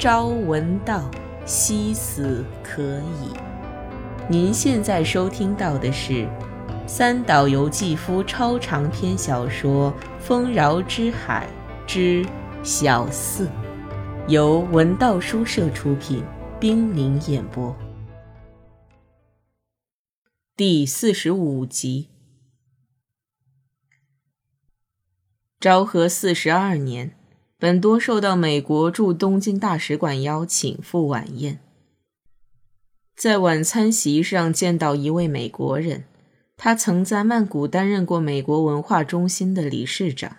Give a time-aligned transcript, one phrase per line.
[0.00, 1.10] 朝闻道，
[1.44, 3.36] 夕死可矣。
[4.30, 6.26] 您现在收听到的是
[6.86, 11.46] 三岛由纪夫超长篇小说《丰饶之海
[11.86, 12.24] 之
[12.62, 13.46] 小四》，
[14.26, 16.24] 由文道书社出品，
[16.58, 17.76] 冰凌演播，
[20.56, 22.08] 第四十五集。
[25.60, 27.19] 昭和四十二年。
[27.60, 31.60] 本多受到美国驻东京大使馆邀请赴晚宴，
[33.14, 36.04] 在晚餐席上见到一位美国人，
[36.56, 40.38] 他曾在曼谷担任过美国文化中心的理事长。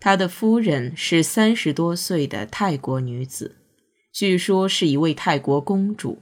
[0.00, 3.56] 他的夫人是三十多岁的泰国女子，
[4.10, 6.20] 据说是一位泰国公主。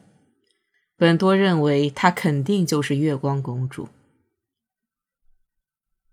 [0.97, 3.87] 本多认为她肯定就是月光公主。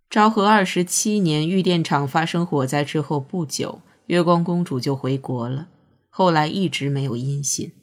[0.08, 3.82] 昭和二十七年，玉电厂发生火灾之后不久。
[4.10, 5.68] 月光公主就回国了，
[6.10, 7.74] 后来一直没有音信。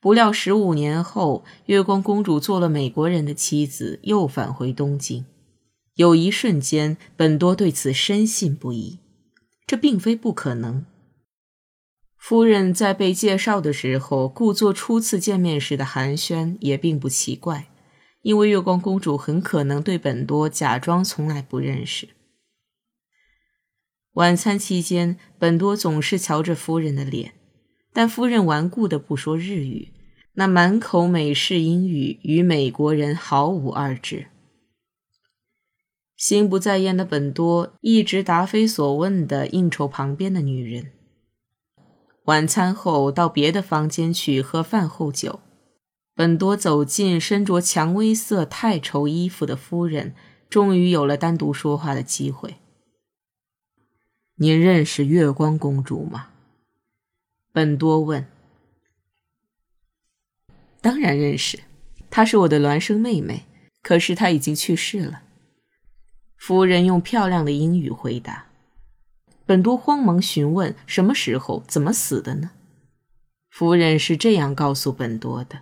[0.00, 5.26] 不料十五年后，月光公主做了美国人的妻子，又返回东京。
[5.96, 8.98] 有一瞬间，本多对此深信不疑。
[9.66, 10.86] 这并非不可能。
[12.16, 17.68] 夫人在被介绍的时候，故作初次见面时的寒暄也并不奇怪，
[18.22, 22.08] 因为月光公主很可能对本多假装从来不认识。
[24.14, 27.32] 晚餐期间，本多总是瞧着夫人的脸，
[27.94, 29.88] 但夫人顽固的不说日语，
[30.34, 34.26] 那满口美式英语与美国人毫无二致。
[36.14, 40.92] 心不在焉的本多一直答非所问的应酬旁边的女人。
[42.26, 45.40] 晚餐后到别的房间去喝饭后酒，
[46.14, 50.14] 本多走进身着蔷薇色太绸衣服的夫人，
[50.50, 52.56] 终于有了单独说话的机会。
[54.42, 56.30] 您认识月光公主吗？
[57.52, 58.26] 本多问。
[60.80, 61.60] 当然认识，
[62.10, 63.44] 她是我的孪生妹妹。
[63.84, 65.22] 可是她已经去世了。
[66.36, 68.46] 夫人用漂亮的英语回答。
[69.46, 71.62] 本多慌忙询问：什么时候？
[71.68, 72.50] 怎么死的呢？
[73.48, 75.60] 夫人是这样告诉本多的：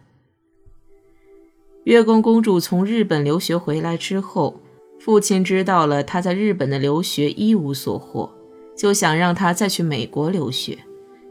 [1.84, 4.62] 月光公主从日本留学回来之后，
[4.98, 8.39] 父亲知道了她在日本的留学一无所获。
[8.76, 10.78] 就想让她再去美国留学，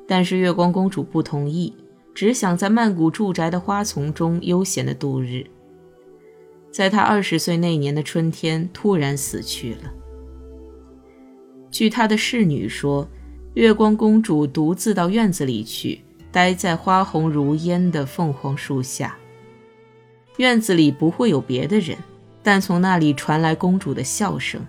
[0.07, 1.73] 但是月光公主不同意，
[2.13, 5.45] 只想在曼谷住宅的花丛中悠闲的度日。
[6.71, 9.91] 在她二十岁那年的春天，突然死去了。
[11.71, 13.07] 据她的侍女说，
[13.55, 16.01] 月光公主独自到院子里去，
[16.31, 19.17] 待在花红如烟的凤凰树下。
[20.37, 21.97] 院子里不会有别的人，
[22.43, 24.65] 但从那里传来公主的笑声。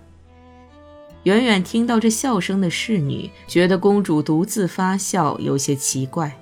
[1.24, 6.34] 远远听到这笑声的侍女觉得公主独自发笑有些奇怪。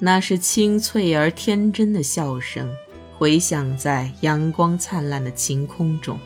[0.00, 2.68] 那是清脆而天真的笑声，
[3.16, 6.18] 回响在阳光灿烂的晴空中。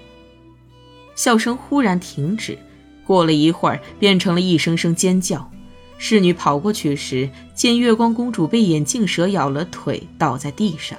[1.15, 2.59] 笑声忽然停止，
[3.07, 5.51] 过了一会儿，变成了一声声尖叫。
[5.99, 10.99] 侍女跑过去时，见月光公主被眼镜蛇咬了腿，倒在地上。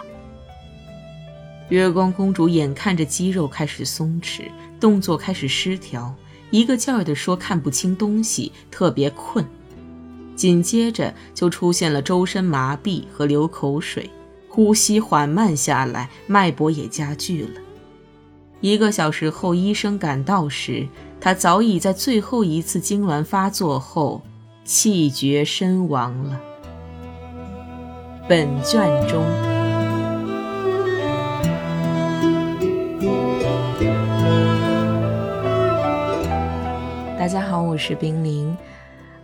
[1.73, 4.43] 月光公主眼看着肌肉开始松弛。
[4.79, 6.13] 动作开始失调，
[6.51, 9.43] 一个劲儿地说看不清东西，特别困。
[10.35, 14.07] 紧接着就出现了周身麻痹和流口水，
[14.47, 17.59] 呼吸缓慢下来，脉搏也加剧了。
[18.61, 20.87] 一个小时后，医生赶到时，
[21.19, 24.21] 他早已在最后一次痉挛发作后
[24.63, 26.39] 气绝身亡了。
[28.29, 29.52] 本卷中。
[37.23, 38.53] 大家好，我是冰凌，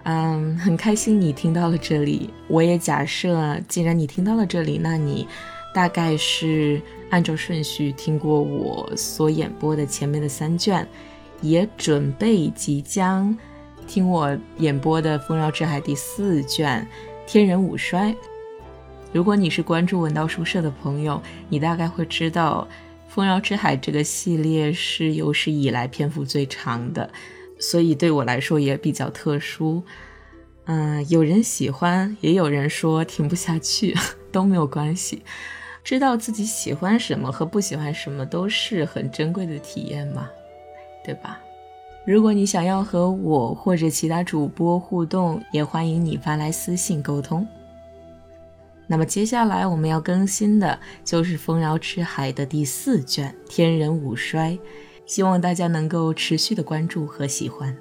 [0.04, 2.30] 嗯，很开心你听到了这里。
[2.48, 5.28] 我也假设，既然你听到了这里，那你
[5.74, 10.88] 大概是按照顺序听过我所演播的前面的三卷，
[11.42, 13.38] 也准备即将
[13.86, 16.88] 听我演播的《丰饶之海》第四卷
[17.30, 18.14] 《天人五衰》。
[19.12, 22.66] 如果你是关注文道书社的朋友，你大概会知道，
[23.14, 27.10] 《丰饶之海》这个系列是有史以来篇幅最长的。
[27.60, 29.84] 所以对我来说也比较特殊，
[30.66, 33.94] 嗯，有人喜欢，也有人说听不下去，
[34.32, 35.22] 都没有关系。
[35.84, 40.30] 知道自己喜欢什么和不喜欢什么都是很珍贵的体验嘛，
[41.04, 41.40] 对吧？
[42.06, 47.46] 如果你想要和我或者其他主播互动，也欢迎你发来私信沟通。
[48.88, 54.52] 那么接下来我们要更新的就是《丰饶之海》的第四卷《天人五衰》。
[55.10, 57.76] 希望大家能够持续的关注和喜欢。